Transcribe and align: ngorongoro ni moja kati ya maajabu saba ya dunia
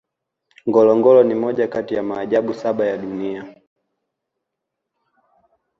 ngorongoro 0.69 1.23
ni 1.23 1.35
moja 1.35 1.67
kati 1.67 1.93
ya 1.95 2.03
maajabu 2.03 2.53
saba 2.53 2.85
ya 2.85 2.97
dunia 2.97 3.55